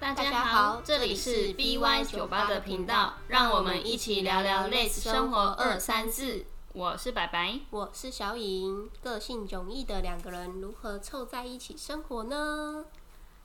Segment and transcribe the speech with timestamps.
[0.00, 6.46] 大家好，这里是 BY 酒吧的频道，让我们一起聊聊类似生活二三四。
[6.72, 12.84] 我是白白，我是小颖，个性迥异的两个人如何凑在一起生活呢？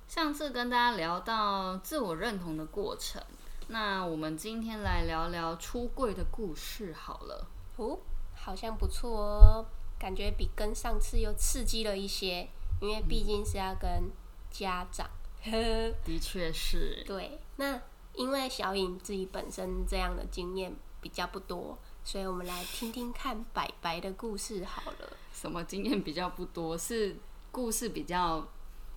[0.08, 3.20] 上次跟大家聊到自我认同的过程，
[3.70, 7.48] 那我们今天来聊聊出柜的故事好了。
[7.78, 7.98] 哦，
[8.36, 9.66] 好像不错哦，
[9.98, 12.48] 感觉比跟上次又刺激了一些，
[12.80, 14.12] 因为毕竟是要跟
[14.52, 15.10] 家长。
[16.06, 17.04] 的确是。
[17.06, 17.82] 对，那
[18.14, 25.18] 因为小颖自己本身这样的经验比较不多，所以我们来听听看白白的故事好了。
[25.34, 26.78] 什么经验比较不多？
[26.78, 27.16] 是
[27.52, 28.48] 故事比较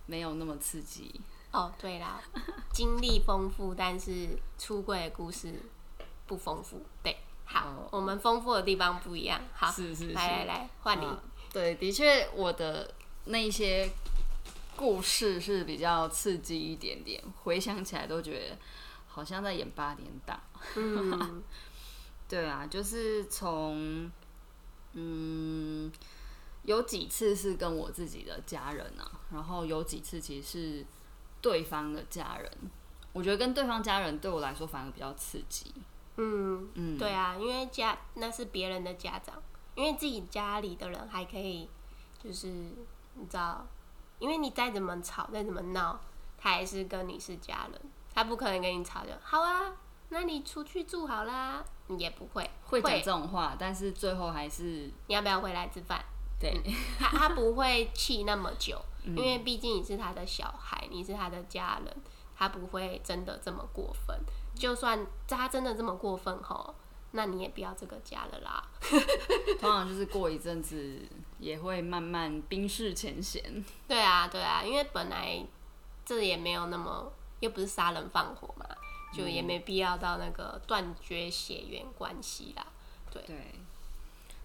[0.07, 1.21] 没有那么刺激。
[1.51, 2.21] 哦，对啦，
[2.73, 5.55] 经历丰富，但是出柜的故事
[6.27, 6.83] 不丰富。
[7.03, 9.41] 对，好，我们丰富的地方不一样。
[9.55, 11.07] 好，是是是，来来来，换你。
[11.53, 12.95] 对，的确，我的
[13.25, 13.91] 那些。
[14.77, 18.59] 故事是比较刺激一点点，回想起来都觉得
[19.07, 20.41] 好像在演八点档。
[20.77, 21.43] 嗯，
[22.29, 24.11] 对啊，就是从
[24.93, 25.91] 嗯
[26.63, 30.87] 有几次是跟我自己的家人啊，然后有几次其实是
[31.41, 32.51] 对方的家人。
[33.13, 35.73] 我觉得跟对方家人对我来说反而比较刺激。
[36.17, 39.43] 嗯嗯，对啊，因为家那是别人的家长，
[39.75, 41.69] 因为自己家里的人还可以，
[42.23, 43.67] 就是你知道。
[44.19, 45.99] 因为你再怎么吵，再怎么闹，
[46.39, 47.81] 他还是跟你是家人，
[48.15, 49.73] 他不可能跟你吵就好啊。
[50.09, 51.65] 那你出去住好啦，
[51.99, 56.05] 也不会会讲这种话，但是最后还是你要不要回来吃饭？
[56.41, 56.61] 对，
[56.99, 61.97] 他他不会气那么久，因为毕竟你是他的小孩，你是他的家人，
[62.37, 64.19] 他不会真的这么过分。
[64.55, 66.75] 就算他真的这么过分吼。
[67.13, 68.63] 那你也不要这个家了啦。
[69.59, 71.01] 通常就是过一阵子
[71.39, 73.65] 也会慢慢冰释前嫌。
[73.89, 75.45] 对啊，对啊，因为本来
[76.05, 78.67] 这也没有那么，又不是杀人放火嘛，
[79.13, 82.67] 就也没必要到那个断绝血缘关系啦。
[83.11, 83.23] 对。
[83.23, 83.55] 对。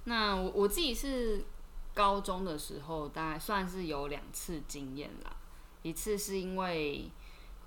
[0.06, 1.46] 那我我自己是
[1.94, 5.36] 高中的时候，大概算是有两次经验啦。
[5.82, 7.10] 一次是因为，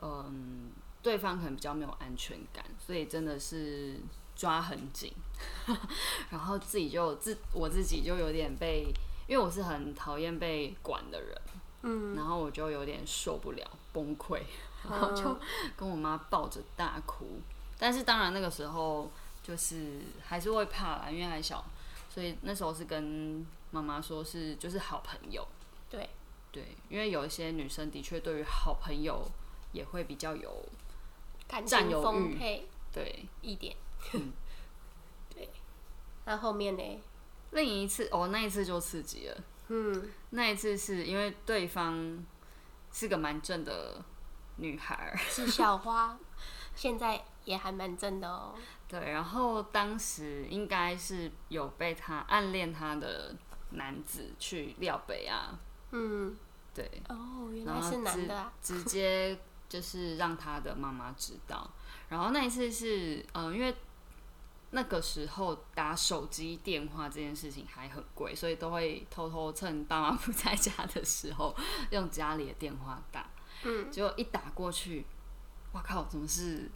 [0.00, 4.00] 嗯，对方可能比较没有安全感，所以真的是。
[4.36, 5.12] 抓很紧，
[6.28, 8.92] 然后自己就自我自己就有点被，
[9.26, 11.42] 因为我是很讨厌被管的人，
[11.82, 14.40] 嗯，然后我就有点受不了，崩溃，
[14.88, 15.38] 然后就
[15.76, 17.40] 跟我妈抱着大哭。
[17.78, 19.10] 但是当然那个时候
[19.42, 21.64] 就是还是会怕啦，因为还小，
[22.08, 25.46] 所以那时候是跟妈妈说是就是好朋友，
[25.90, 26.08] 对
[26.52, 29.28] 对，因为有一些女生的确对于好朋友
[29.72, 30.64] 也会比较有
[31.66, 33.76] 占有欲，对一点。
[35.34, 35.48] 对，
[36.26, 37.02] 那后面呢？
[37.54, 39.37] 另一次哦，那一次就刺激了。
[39.69, 42.22] 嗯，那一次是因为对方
[42.92, 44.04] 是个蛮正的
[44.56, 46.19] 女孩， 是校花，
[46.75, 48.54] 现在也还蛮正的哦。
[48.88, 53.34] 对，然后当时应该是有被他暗恋他的
[53.70, 55.59] 男子去撩北啊。
[55.93, 56.37] 嗯，
[56.75, 56.91] 对。
[57.09, 59.38] 哦，原来是男的，啊直接
[59.69, 61.70] 就是让他的妈妈知道。
[62.09, 63.75] 然后那一次是，嗯，因为。
[64.74, 71.54] 那个时候打手机电话这件事情还很贵，所以都会偷偷趁爸妈 不在家的时候
[71.90, 73.30] 用家里的电话打。
[73.62, 75.06] 嗯，结果一打过去，
[75.72, 76.68] 哇靠，怎么是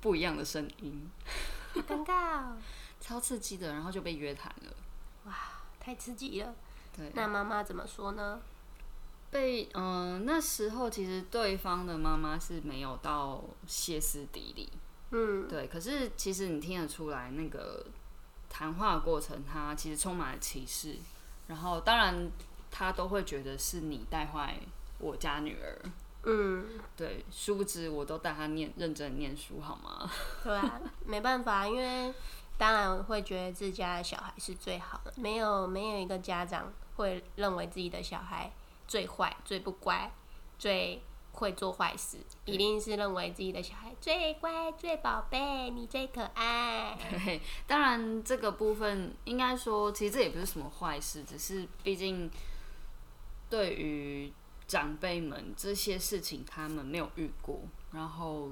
[0.00, 1.10] 不一样的声音？
[1.74, 2.54] 好尴尬，
[2.98, 4.72] 超刺激的，然后就被约谈了。
[5.26, 5.34] 哇，
[5.78, 6.54] 太刺激了。
[6.96, 8.40] 对，那妈妈怎么说呢？
[9.30, 14.72] 被嗯，那时候其实对方的妈妈是没有到歇斯底里。
[15.16, 15.68] 嗯，对。
[15.68, 17.86] 可是其实你听得出来，那个
[18.50, 20.96] 谈话过程，他其实充满了歧视。
[21.46, 22.28] 然后当然，
[22.68, 24.58] 他都会觉得是你带坏
[24.98, 25.80] 我家女儿。
[26.24, 26.66] 嗯，
[26.96, 27.24] 对。
[27.30, 30.10] 殊不知，我都带他念认真念书，好吗？
[30.42, 32.12] 对啊，没办法，因为
[32.58, 35.12] 当然会觉得自家的小孩是最好的。
[35.16, 38.50] 没有没有一个家长会认为自己的小孩
[38.88, 40.10] 最坏、最不乖、
[40.58, 41.00] 最。
[41.34, 46.96] 会做坏事，一定是认为自己的小孩最乖、最宝贝，你最可爱。
[47.10, 52.30] 对，当然这个部分应该说，其实这也不是什么坏事，只是毕竟
[53.50, 54.32] 对于
[54.66, 57.60] 长辈们这些事情，他们没有遇过，
[57.92, 58.48] 然后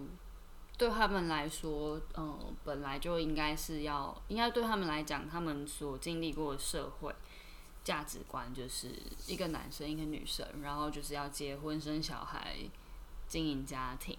[0.76, 7.14] 对他们来说，嗯，本来就应该是要，应该对他们来讲，他们所经历过的社会
[7.84, 8.90] 价值观，就是
[9.26, 12.56] 一个男生，一个女生，然后就是要结婚、生小孩。
[13.28, 14.14] 经营家庭，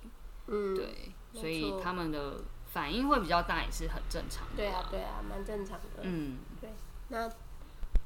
[0.47, 4.55] 嗯，对，所以他们的反应会比较大，也是很正常的。
[4.55, 6.01] 对啊，对啊，蛮正常的。
[6.01, 6.71] 嗯，对。
[7.09, 7.31] 那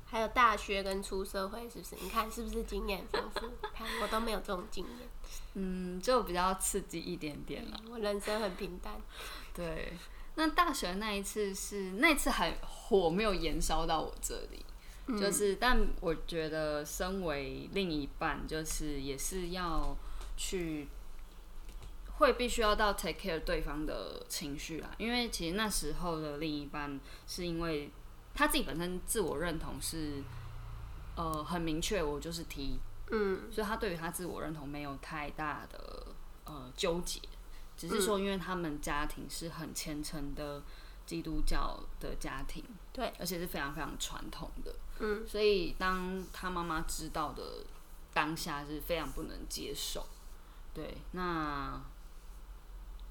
[0.06, 1.96] 还有大学跟出社会，是不是？
[2.02, 3.50] 你看是不是经验丰富？
[3.74, 5.10] 看我都没有这种经验，
[5.54, 7.80] 嗯，就比较刺激一点点了。
[7.90, 9.02] 我人生很平淡。
[9.54, 9.94] 对，
[10.36, 14.66] 那大学那一次是那次还火没有延烧到我这里，
[15.08, 19.96] 就是，但我觉得身为另一半，就是也是要
[20.36, 20.88] 去。
[22.20, 27.92] 会必须要到 take care 对方的情绪啦，因为其实那时候的另一半是因为
[28.34, 30.24] 他自己本身自我认同是
[31.16, 32.80] 呃很明确，我就是 T，
[33.12, 33.42] 嗯。
[33.52, 36.08] 所以他对于他自我认同没有太大的
[36.46, 37.22] 呃纠结，
[37.78, 40.64] 只是说因为他们家庭是很虔诚的
[41.06, 42.64] 基督教的家庭，
[42.98, 47.64] 对，而且是非常非常传统的，嗯，所以当他妈妈知道的
[48.12, 50.04] 当下是非常不能接受，
[50.74, 51.80] 对，那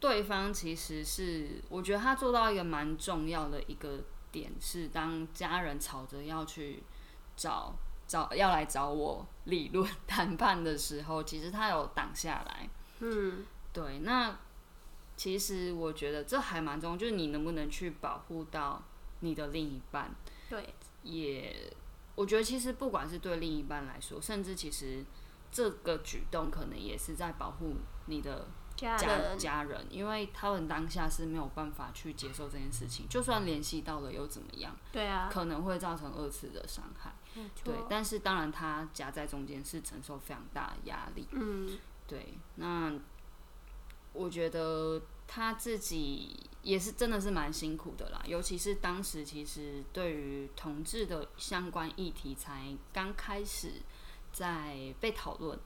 [0.00, 4.00] 对方其实是我觉得他做到一个蛮重要的一个
[4.32, 6.82] 点是，当家人吵着要去
[7.36, 7.72] 找
[8.08, 12.68] 找要来找我理论 谈判的时候，其实他有挡下来。
[12.98, 13.46] 嗯。
[13.72, 14.36] 对，那
[15.16, 18.82] 其实我觉得这还蛮重要，就是你能不能去保护到
[19.20, 20.14] 你的另一半，
[20.48, 21.72] 对，也
[22.14, 25.04] 我觉得其实不管是对另一半来说，甚至其实
[25.50, 27.74] 这个举动可能也是在保护
[28.06, 28.96] 你的家
[29.36, 37.12] 家人，因为他们当下是没有办法去接受这件事情，就算联系到了又怎么样，对啊，可能会造成二次的伤害。
[37.34, 41.26] 没对，但是当然他夹在中间是承受非常大的压力。
[41.32, 42.92] 嗯对，那
[44.12, 53.72] 我觉得他自己也是真的是蛮辛苦的啦，尤其是当时其实对于同志的相关议题才刚开始
[54.32, 55.58] 在被讨论。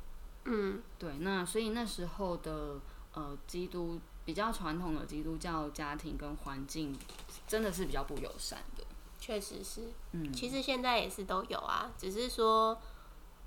[0.45, 2.81] 嗯对，那所以那时候的
[3.13, 6.99] 呃基督比较传统的基督教家庭跟环境
[7.47, 8.85] 真的是比较不友善的。
[9.19, 9.93] 确实是。
[10.13, 12.81] 嗯，其实现在也是都有啊，只是说，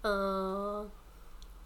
[0.04, 0.88] 呃，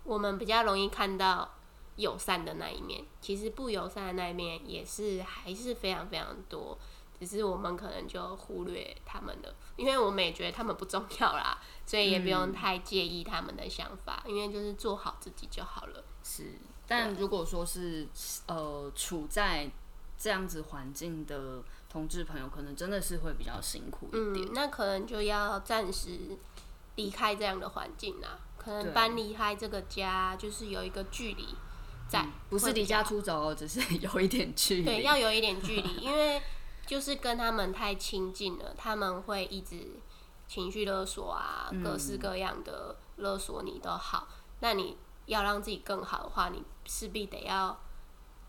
[0.05, 1.56] 我们比较容易看到
[1.97, 6.77] 友善的那一面，其实不友善的那一面也是还是非常非常多，
[7.19, 16.03] 只是我们可能就忽略他们的，因为我们也觉得他们不重要啦，所以也不用太介意他们的想法，因为就是做好自己就好了。
[16.23, 16.53] 是，
[16.87, 18.07] 但如果说是
[18.45, 19.69] 呃处在
[20.17, 24.45] 这样子环境的同志朋友，可能真的是会比较辛苦一点。
[24.47, 26.37] 嗯，那可能就要暂时
[26.95, 31.47] 离开这样的环境啦，可能搬离开这个家，就是有一个距离
[32.07, 34.85] 在，嗯不是离家出走哦，只是 有一点距离。
[34.85, 36.41] 对，要有一点距离， 因为
[36.85, 39.99] 就是跟他们太亲近了，他们会一直
[40.47, 44.27] 情绪勒索啊，嗯各式各样的勒索你都好。
[44.61, 47.79] 那你要让自己更好的话，你势必得要，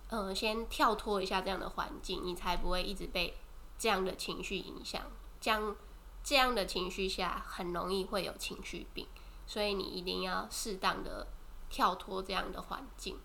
[0.09, 3.37] 呃，先跳脱一下这样的环境，你才不会一直被
[3.79, 5.03] 这样的情绪影响。
[5.41, 5.77] 这样
[6.25, 9.07] 这样的情绪下，很容易会有情绪病，
[9.47, 11.27] 所以你一定要适当的
[11.69, 13.19] 跳脱这样的环境。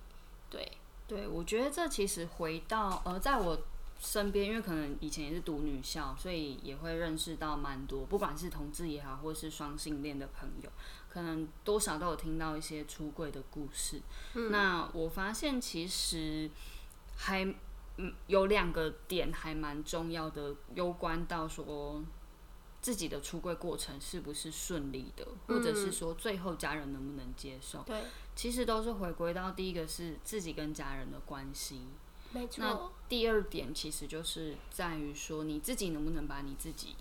[0.54, 0.72] 对，
[1.08, 3.60] 对，我觉得这其实回到呃，在我
[4.00, 10.70] 身边，因为可能以前也是读女校，所以也会认识到蛮多，不管是同志也好，或是双性恋的朋友，
[11.10, 14.00] 可能多少都有听到一些出柜的故事。
[14.52, 16.50] 那我发现其实
[17.18, 17.44] 还
[17.98, 22.04] 嗯有两个点还蛮重要的，攸关到说。
[22.84, 27.82] 自己的出柜过程是不是顺利的，或者是说最后家人能不能接受？
[27.84, 27.98] 对，
[28.36, 31.88] 其实都是回归到第一个是自己跟家人的关系，
[32.32, 32.64] 没错。
[32.64, 36.96] 那第二点其实就是在于说你自己能不能把你自己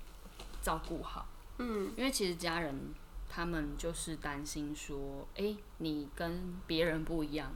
[0.60, 1.26] 照顾好，
[1.58, 2.94] 嗯，因为其实家人
[3.28, 7.52] 他们就是担心说，诶，你跟别人不一样，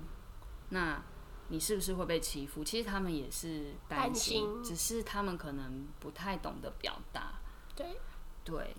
[0.70, 1.02] 那
[1.48, 2.64] 你是不是会被欺负？
[2.64, 7.34] 其实他们也是担担心只是他们可能不太懂得表达。
[7.76, 7.98] 对，
[8.42, 8.74] 对，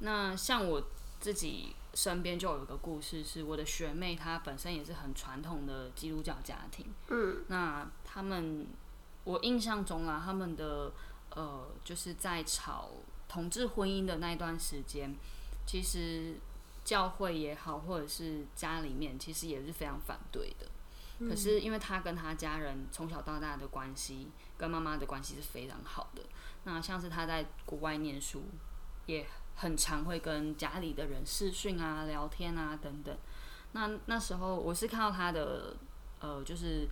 [0.00, 0.82] 那像我
[1.20, 6.86] 自己身边就有一个故事，是我的学妹，她本身也是很传统的基督教家庭。
[7.08, 8.66] 嗯，那他们，
[9.24, 10.92] 我印象中啊，他们的
[11.30, 12.90] 呃，就是在吵
[13.28, 15.14] 同志婚姻的那一段时间，
[15.66, 16.36] 其实
[16.84, 20.66] 教会也好，或者是家里面，其实也是非常反对的。
[21.28, 26.22] 可是因为他跟他家人从小到大的关系，跟妈妈的关系是非常好的。
[26.64, 28.42] 那像是他在国外念书，
[29.06, 29.24] 也
[29.56, 33.16] 很常会跟家里的人视讯啊、聊天啊等等。
[33.72, 35.76] 那那时候我是看到他的
[36.20, 36.86] 呃，就是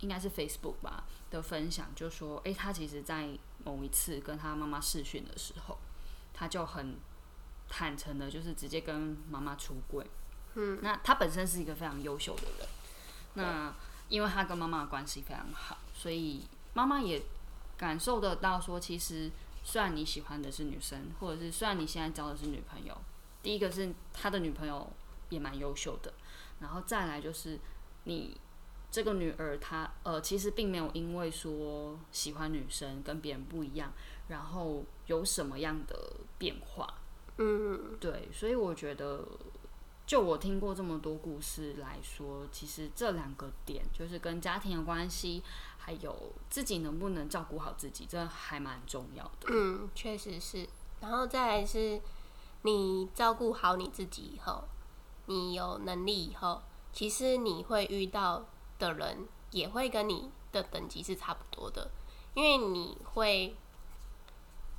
[0.00, 3.28] 应该是 Facebook 吧的分享，就说，诶，他其实在
[3.64, 5.78] 某一次跟他妈妈视讯的时候，
[6.34, 6.96] 他就很
[7.68, 10.04] 坦诚的，就是直接跟妈妈出柜。
[10.54, 12.68] 嗯，那他本身是一个非常优秀的人，
[13.34, 13.74] 那
[14.08, 17.22] 因为他跟妈妈的关系非常好，所以妈妈也
[17.76, 19.30] 感受得到说，其实
[19.62, 22.96] 虽然你喜欢的是女生，或者是虽然你现在交的是女朋友，
[23.42, 24.90] 第一个是他的女朋友
[25.28, 26.12] 也蛮优秀的，
[26.60, 27.58] 然后再来就是
[28.04, 28.36] 你
[28.90, 33.92] 这个女儿她呃其实并没有因为说喜欢女生跟别人不一样，
[34.28, 36.86] 然后有什么样的变化。
[37.38, 39.26] 嗯，对，所以我觉得，
[40.04, 45.42] 就我听过这么多故事来说，其实这两个点就是跟家庭的关系，
[45.78, 49.48] 还有自己能不能照顾好自己，这还蛮重要的。
[49.48, 50.68] 嗯，确实是。
[51.00, 52.00] 然后再来是，
[52.62, 54.64] 你照顾好你自己以后，
[55.26, 56.60] 你有能力以后，
[56.92, 58.44] 其实你会遇到
[58.78, 61.90] 的人也会跟你的等级是差不多的，
[62.34, 63.56] 因为你会，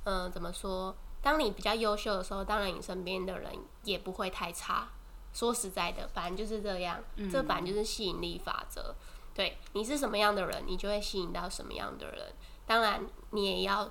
[0.04, 0.94] 嗯、怎么说？
[1.20, 3.50] 当你比较优秀的时候，当然你身边的人
[3.82, 4.90] 也不会太差。
[5.34, 6.98] 说实在的，反正就是这样，
[7.30, 8.94] 这反正就是吸引力法则。
[9.34, 12.32] 对你是什么样的人，你就会吸引到什么样的人。
[12.64, 13.90] 当然，你也要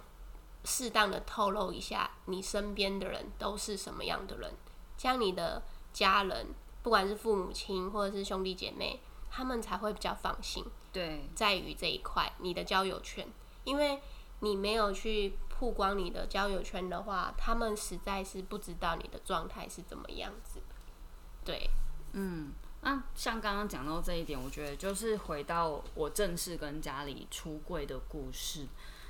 [0.63, 4.53] 适当的透露一下，你身边的人都是什么样的人，
[4.97, 10.65] 这样你的家人，不管是父母亲或者是兄弟姐妹，他们才会比较放心。
[10.93, 13.27] 对，在于这一块，你的交友圈，
[13.65, 14.00] 因为
[14.39, 20.62] 你没有去曝光你的交友圈的话，他们实在是不知道你的状态是怎么样子。
[21.43, 21.69] 对，
[22.13, 28.67] 嗯那像刚刚讲到这一点，我觉得就是回到我正式跟家里出柜的故事，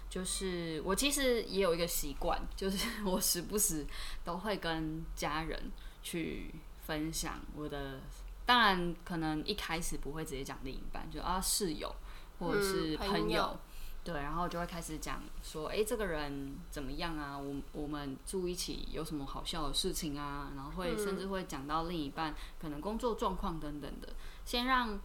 [0.10, 3.86] 就是我其实也有一个习惯，就是我时不时
[4.24, 5.72] 都会跟家人
[6.04, 6.54] 去
[6.86, 8.00] 分享我的，
[8.46, 11.94] 当然可能一开始不会直接讲另一半，就啊室友
[12.40, 13.58] 或者是朋友。
[14.06, 17.38] 友对，然后就会开始讲说，哎，这个人怎么样啊？
[17.38, 20.52] 我我们住一起有什么好笑的事情啊？
[20.56, 24.10] 然后会甚至会讲到另一半可能工作状况等等的，
[24.44, 25.00] 先让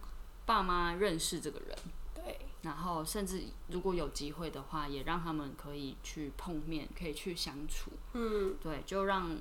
[0.45, 1.77] 爸妈认识这个人，
[2.13, 7.91] 对，然后甚至如果有机会的话，也让他们可以去碰面，可以去相处。
[8.13, 9.37] 嗯，对，就让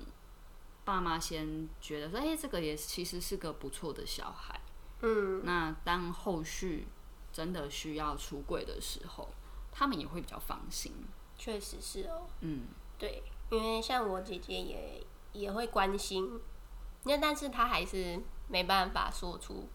[0.85, 4.61] 爸妈先觉得说，哎，这个也其实是个不错的小孩。
[5.00, 6.87] 嗯，那当后续
[7.33, 9.29] 真的需要出柜的时候，
[9.78, 10.92] 他们也会比较放心。
[11.37, 12.26] 确实是哦。
[12.40, 12.66] 嗯，
[12.99, 16.40] 对，因为像我姐姐也也会关心，
[17.04, 19.68] 那但是她还是没办法说出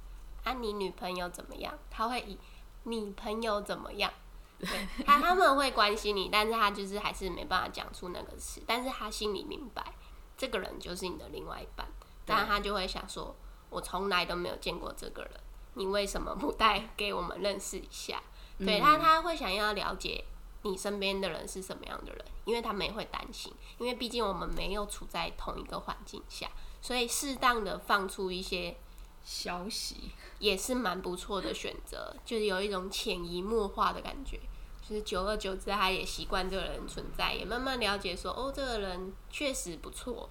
[0.44, 1.74] 啊，你女朋友怎么样？
[1.90, 2.38] 她会以
[2.84, 4.12] 你朋友怎么样？
[4.60, 4.70] 对，
[5.06, 9.94] 他他们会关心你，但是他就是还是没办法讲出那个词，但是他心里明白，
[10.38, 11.88] 这个人就是你的另外一半，
[12.26, 13.34] 但他就会想说，
[13.70, 15.40] 我从来都没有见过这个人，
[15.76, 18.22] 你为什么不带给我们认识一下？
[18.66, 20.24] 对他，他会想要了解
[20.64, 26.50] 你身边的人是什么样的人，因为他们也会担心，因为毕竟我们没有处在同一个环境下，
[26.82, 28.76] 所以适当的放出一些
[29.24, 34.40] 消息，也是蛮不错的选择，就是有一种潜移默化的感觉。
[34.86, 40.30] 就是久而久之，他也习惯这个人存在，也慢慢了解说，哦，这个人确实不错，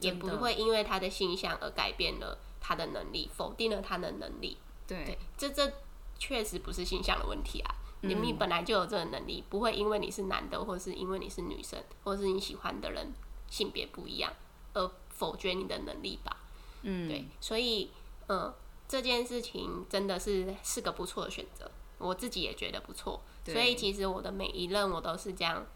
[0.00, 4.56] 也不会因为他的形象而改变了他的能力，否定了他的能力。
[4.86, 5.70] 对对，这这
[6.18, 7.74] 确实不是性向的问题啊。
[8.02, 13.12] 你你本来就有这个能力，不会因为你是男的，或是因为你是女生，或是你喜欢的人
[13.48, 14.30] 性别不一样
[14.74, 16.36] 而否决你的能力吧？
[16.82, 17.90] 嗯，对，所以
[18.26, 18.54] 呃，
[18.86, 23.22] 这件事情真的是是个不错的选择，我自己也觉得不错。
[23.46, 25.66] 所以其实我的每一任我都是这样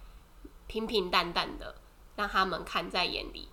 [0.66, 1.74] 平平淡淡的
[2.16, 3.48] 让他们看在眼里，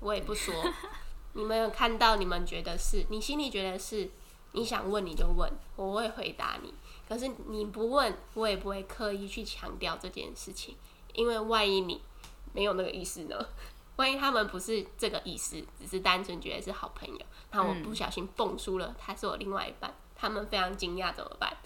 [0.00, 0.54] 我也不说。
[1.34, 4.10] 你们有看到，你们觉得是，你心里觉得是，
[4.58, 6.74] 你想问你就问，我会回答你。
[7.08, 10.74] 可是你不问，我也不会刻意去强调这件事情，
[11.14, 12.02] 因为万一你
[12.52, 13.46] 没有那个意思呢？
[13.94, 17.20] 万一他们不是这个意思，只是单纯觉得是好朋友，
[17.52, 21.56] 那我不小心蹦出了他是我另外一半，他们非常惊讶怎么办？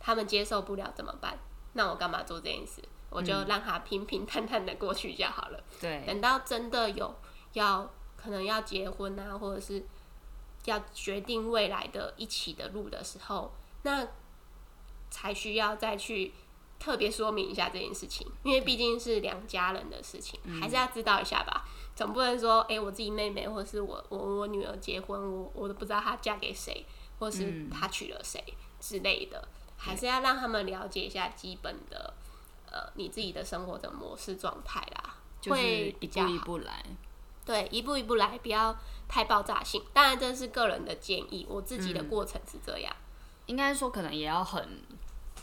[0.00, 1.38] 他们接受不了怎么办？
[1.74, 2.82] 那我干嘛做这件事？
[3.10, 5.60] 我就让他平平淡淡的过去就好了。
[5.80, 7.14] 对，等到真的有
[7.52, 9.84] 要可能要结婚啊，或者是
[10.70, 13.52] 要决定未来的一起的路的时候，
[13.82, 14.06] 那
[15.10, 16.32] 才需要再去
[16.78, 21.68] 特别说明一下这件事情，因为毕竟是两家人的事情，还是要知道一下吧。
[21.94, 26.84] 总不能说，哎、我自己妹妹或是我我我女儿结婚，我我都不知道她嫁给谁，
[27.18, 28.42] 或是她娶了谁
[28.80, 32.14] 之类的，还是要让他们了解一下基本的
[32.70, 35.16] 呃你自己的生活的模式状态啦。
[35.40, 36.82] 就是会一步一步来。
[37.44, 39.82] 对，一步一步来，不要太爆炸性。
[39.92, 42.94] 当然，这是个人的建议，我自己嗯的过程是这样。
[43.46, 44.82] 应该说，可能也要很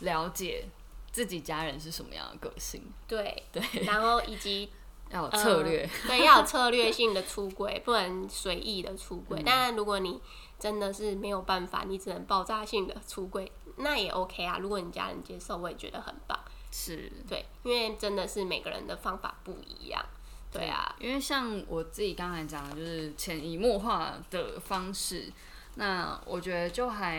[0.00, 0.66] 了解
[1.12, 4.68] 自己家人是什么样的个性，对对，然后以及
[5.10, 5.82] 要有策略。
[5.82, 9.42] 呃对，要有策略性的出轨，不能随意的出嗯轨。
[9.42, 10.20] 当然，如果你
[10.58, 14.58] 真的是没有办法，你只能爆炸性的出轨，那也 OK 啊。
[14.58, 16.36] 如果你家人接受，我也觉得很棒。
[16.72, 20.04] 是，对，因为真的是每个人的方法不一样。
[20.52, 25.32] 对啊，因为像我自己刚才讲的，就是潜移默化的方式，
[25.76, 27.18] 那我觉得就还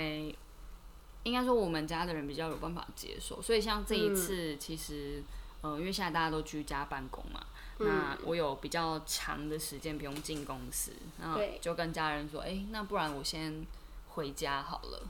[1.24, 3.42] 应该说我们家的人比较有办法接受。
[3.42, 5.24] 所以像这一次，其实
[5.62, 7.44] 呃，因为现在大家都居家办公嘛，
[7.80, 13.66] 那我有比较长的时间不用进公司，然后就跟家人说，哎，那不然我先
[14.10, 15.02] 回家好了。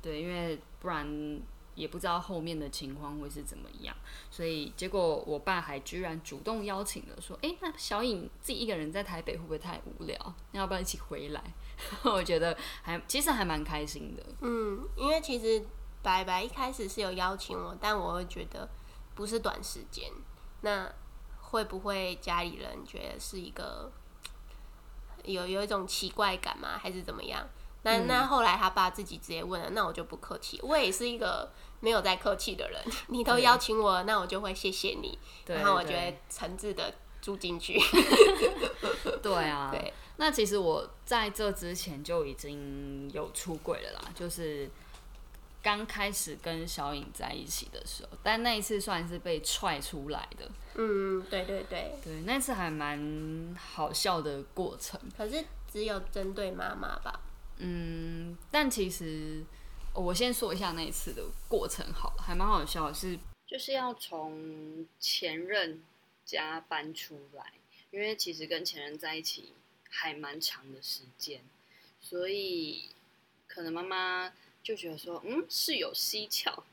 [0.00, 1.40] 对，因为不然。
[1.76, 3.94] 也不知道后面的情况会是怎么样，
[4.30, 10.34] 所以结果我爸还居然主动邀请了，说：“哎，那小颖自己一个人在台北会不会太无聊？
[10.52, 11.42] 要不要一起回来？”
[12.02, 14.22] 我觉得还其实还蛮开心的。
[14.40, 15.62] 嗯，因为其实
[16.02, 18.68] 白白一开始是有邀请我，但我会觉得
[19.14, 20.10] 不是短时间，
[20.62, 20.90] 那
[21.38, 23.92] 会不会家里人觉得是一个
[25.24, 26.78] 有有一种奇怪感吗？
[26.78, 27.46] 还是怎么样？
[27.86, 32.82] 那那后来他爸自己直接问了，那我就不客气，我也是一个没有在客气的人。
[33.06, 35.16] 你都邀请我，那我就会谢谢你，
[35.46, 37.80] 然后我就会诚挚的住进去。
[39.22, 39.92] 对啊，对。
[40.16, 44.68] 那其实我在这之前就已经有出轨了啦，就是
[45.62, 50.50] 刚开始跟小颖在一起的时候，但那一次算是被踹出来的。
[50.74, 54.98] 嗯，对对对，对，那次还蛮好笑的过程。
[55.16, 57.20] 可是只有针对妈妈吧。
[57.58, 59.44] 嗯，但其实
[59.94, 65.82] 我先说一下那一次的过程，好，还蛮好笑，是就是要从前任
[66.24, 67.52] 家搬出来，
[67.90, 69.52] 因为其实跟前任在一起
[69.88, 71.40] 还蛮长的时间，
[72.00, 72.90] 所以
[73.46, 74.32] 可能妈妈
[74.62, 76.64] 就觉得说，嗯，是有蹊跷，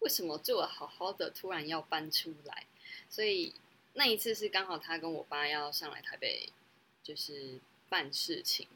[0.00, 2.66] 为什么做的好好的突然要搬出来？
[3.08, 3.54] 所以
[3.94, 6.52] 那一次是刚好他跟我爸要上来台北，
[7.02, 8.66] 就是办事情。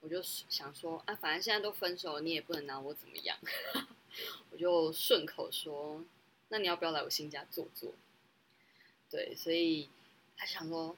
[0.00, 3.36] 我就想说啊，反正现在都分手了，你也不能拿我怎么样。
[4.50, 6.02] 我就顺口说，
[6.48, 7.92] 那你要不要来我新家坐坐？
[9.10, 9.88] 对，所以
[10.36, 10.96] 他想说，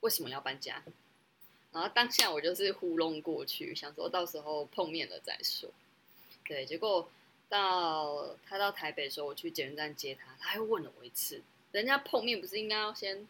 [0.00, 0.82] 为什么要搬家？
[1.70, 5.70] 然后当下我就是糊弄过去，想说到时候碰面了再说。
[6.44, 7.08] 对，结果
[7.48, 13.28] 到他到台北的时候，我去捷运站接他，他又问了我一次，人家碰面不是应该要先？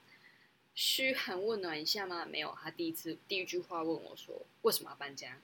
[0.74, 2.24] 嘘寒问暖一下吗？
[2.24, 5.38] 没有，他第一次第一句话问我说：“为什么要搬家？”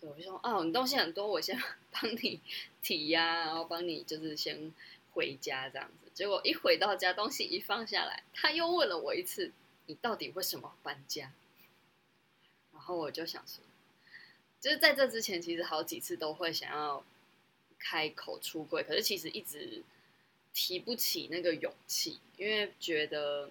[0.00, 2.40] 对，我就说：“哦，你东西很多，我先 帮你
[2.80, 4.72] 提呀，然后帮你就是先
[5.12, 9.50] 回家这样子。”结果一回到家，东西一放下来，他又问了我一次
[9.86, 11.32] ：“你到底为什么搬家？”
[12.72, 13.64] 然后我就想说，
[14.60, 17.04] 就是在这之前，其实好几次都会想要
[17.80, 19.82] 开口出柜，可是其实一直
[20.52, 23.50] 提不起那个勇气，因为觉得。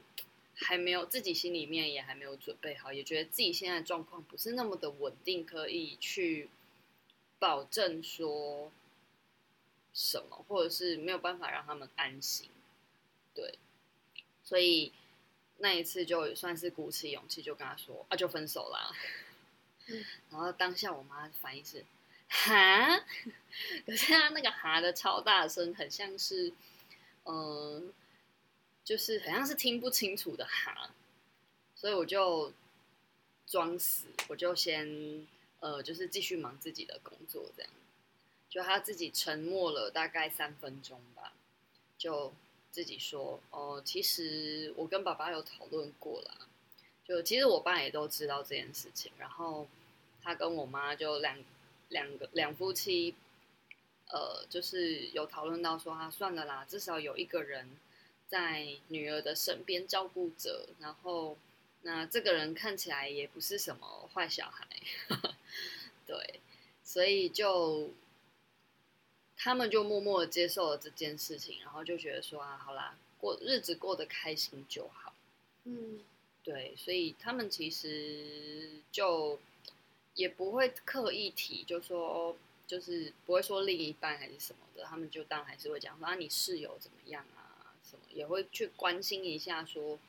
[0.56, 6.50] 还没有自己心里面也还没有准备好，也觉得自己现在状况不是那么的稳定，可以去
[7.40, 8.72] 保证说
[9.94, 12.50] 什么，或者是没有办法让他们安心。
[13.34, 13.58] 对，
[14.44, 14.94] 所以
[15.58, 18.92] 那一次就算是鼓起勇气，就跟他说啊，就分手啦。
[20.30, 21.84] 然后当下我妈反应是
[22.28, 23.00] 哈，
[23.86, 26.54] 可是她那个哈的超大声，很像是
[27.26, 27.92] 嗯。
[28.84, 30.92] 就是好像是听不清楚的哈，
[31.74, 32.52] 所以我就
[33.48, 35.26] 装死，我就先
[35.62, 37.72] 呃，就是继续忙自己的工作，这样。
[38.50, 41.34] 就他自己沉默了大概三分钟吧，
[41.98, 42.34] 就
[42.72, 46.48] 自己说：“哦，其实我跟爸爸有讨论过了，
[47.06, 49.14] 就其实我爸也都知道这件事情。
[49.18, 49.66] 然后
[50.22, 51.42] 他跟我妈就两
[51.88, 53.16] 两个两夫妻，
[54.10, 57.70] 呃，就是有讨论到说，他算了啦，至少有一个人。”
[58.34, 61.38] 在女儿的身边照顾着，然后
[61.84, 64.68] 那这个人看起来也不是什么坏小孩，
[66.08, 66.40] 对，
[66.84, 67.92] 所以就
[69.38, 75.14] 他们就默默的接受了这件事情，然后就觉得说啊，好啦，过日子过得开心就好，
[75.66, 76.00] 嗯，
[76.42, 79.40] 对，所以他们其实就
[80.16, 87.43] 也不会刻意提，就说就是不会说另一半还是什么的，他们就当然还是会讲说啊，你室友怎么样啊？
[88.10, 90.00] 也会去关心一下，说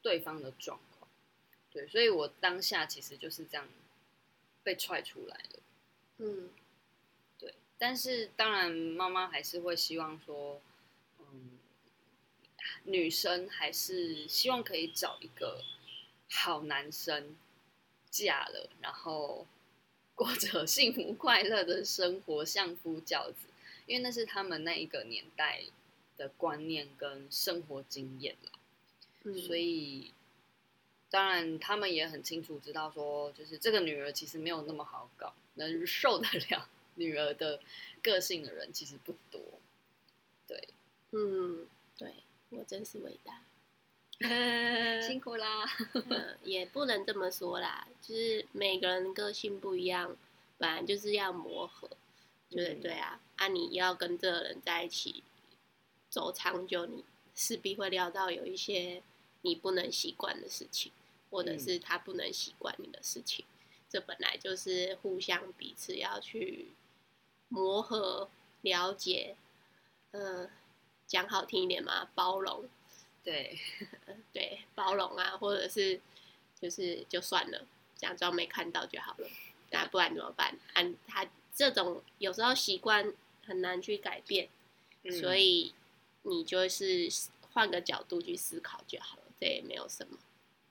[0.00, 1.10] 对方的状况，
[1.72, 3.68] 对，所以我当下其实就是这样
[4.62, 5.58] 被踹出来的，
[6.18, 6.50] 嗯，
[7.38, 10.60] 对，但是当然妈妈还是会希望说，
[11.18, 11.58] 嗯，
[12.84, 15.62] 女生还是希望可以找一个
[16.30, 17.36] 好男生
[18.10, 19.46] 嫁了，然后
[20.14, 23.46] 过着幸福快乐的生活，相夫教子，
[23.86, 25.64] 因为那是他们那一个年代。
[26.18, 30.12] 的观念跟生活经验了，所以
[31.08, 37.60] 当然他们也很清楚知道说，就是这个女儿其实没有那么好搞，能受得了 女儿的
[38.02, 39.40] 个性的人其实不多。
[40.46, 40.68] 对，
[41.12, 42.12] 嗯，对
[42.50, 43.40] 我真是伟大。
[45.00, 45.64] 辛苦啦。
[46.10, 50.16] 嗯，也不能这么说啦，就是每个人个性不一样，
[50.58, 51.88] 本来就是要磨合，
[52.50, 53.20] 对对啊。
[53.36, 55.22] 啊，你要跟这个人在一起
[56.18, 57.04] 走长久，你
[57.36, 59.00] 势必会料到有一些
[59.42, 60.90] 你不能习惯的事情，
[61.30, 63.44] 或者是他不能习惯你的事情。
[63.88, 66.72] 这本来就是互相彼此要去
[67.48, 68.28] 磨合、
[68.62, 69.36] 了解，
[70.10, 70.50] 嗯，
[71.06, 72.68] 讲好听一点嘛，包容。
[73.22, 73.56] 对，
[74.34, 76.00] 对，包容啊，或者是
[76.60, 79.28] 就是就算了，假装没看到就好了。
[79.70, 80.58] 那不然怎么办？
[80.74, 83.14] 按他这种有时候习惯
[83.46, 84.48] 很难去改变，
[85.20, 85.72] 所以
[86.28, 87.08] 你就是
[87.52, 90.18] 换个角度去思考就好了，这也没有什么。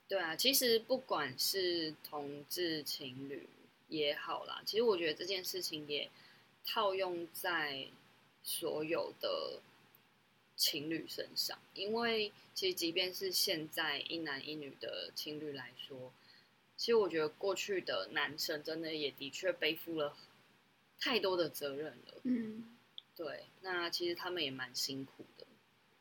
[0.08, 3.48] 对啊，其实不管是同志情侣
[3.88, 6.10] 也好啦，其实我觉得这件事情也
[6.64, 7.88] 套用在
[8.42, 9.60] 所有的。
[10.60, 16.12] 情侣身上，因为其实即便是现在一男一女的情侣来说，
[16.76, 20.16] 其实我觉得过去的男生真的也的确背负了
[20.98, 22.14] 太多的责任了。
[22.24, 22.76] 嗯，
[23.14, 25.46] 对，那其实他们也蛮辛苦的，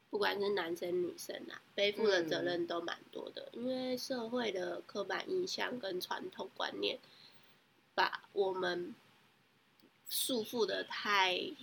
[0.10, 7.00] 不管是男生女生啊，背负的责任都蛮多的，因为社会的刻板印象跟传统观念，
[7.94, 8.94] 把我们
[10.10, 11.54] 束缚的太。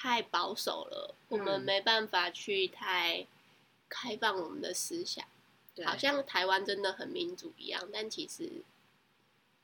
[0.00, 3.26] 太保守了，我们没办法去太
[3.88, 5.26] 开放我们的思想，
[5.84, 8.62] 好像台湾真的很民主一样，但其实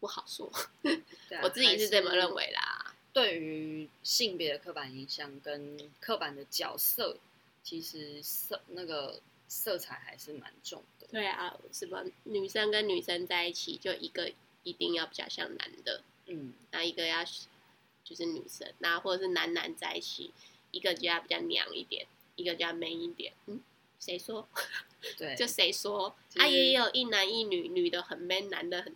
[0.01, 0.53] 不好说。
[1.41, 2.84] 我自己是这么认为啦。
[3.15, 7.17] 对于性别的刻板印象跟刻板的角色，
[7.63, 11.07] 其实色那个色彩还是蛮重的。
[11.11, 14.31] 对啊，什么女生跟女生在一起，就一个
[14.65, 17.25] 一定要比较像男的，嗯，那一个要。
[18.07, 20.31] 就是女生，那或者是男男在一起，
[20.73, 23.33] 一个就要比较娘一点，一个就要 man 一点。
[23.47, 23.59] 嗯，
[23.99, 24.47] 谁说？
[25.17, 26.15] 对，就谁说？
[26.37, 28.95] 啊，也有一男一女，女的很 man，男的很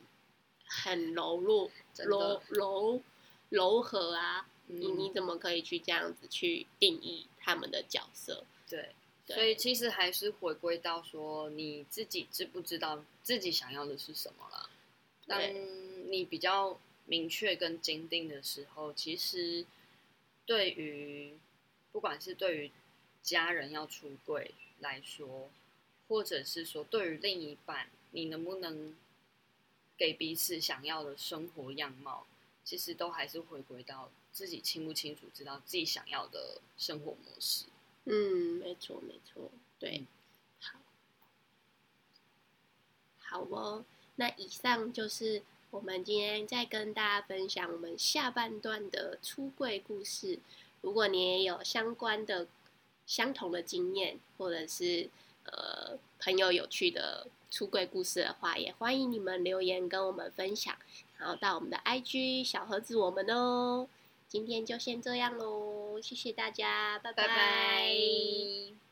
[0.67, 3.03] 很柔弱、柔柔
[3.49, 4.49] 柔和啊。
[4.67, 8.45] 你你怎么可以去这样子去定义他们的角色？
[8.69, 8.95] 对，
[9.27, 14.71] 所以其实还是回归到说，你自己知不知道自己想要的是什么了？
[15.27, 15.41] 当
[16.11, 16.79] 你比较。
[17.11, 19.65] 明确跟坚定的时候，其实
[20.45, 21.39] 对于
[21.91, 22.71] 不管是对于
[23.23, 25.51] 家人要出柜来说，
[26.07, 28.95] 或者是说对于另一半，你能不能
[29.97, 32.27] 给彼此想要的生活样貌，
[32.69, 37.65] 其实都还是回归到自己清不清楚，知道自己想要的生活模式。
[38.05, 40.05] 嗯，没错，没错，对，
[40.61, 40.79] 好，
[43.21, 43.87] 好哦。
[44.17, 45.43] 那以上就是。
[45.71, 50.39] 我们今天再跟大家分享我们下半段的出柜故事。
[50.81, 52.49] 如果你也有相关的、
[53.07, 55.11] 相同的经验，或者是
[55.45, 60.75] 呃朋友有趣的出柜故事的话，也欢迎你们留言跟我们分享，
[61.19, 63.87] 然后到我们的 IG 小盒子我们哦。
[64.29, 68.88] 今天就先这样喽，谢谢大家，拜拜。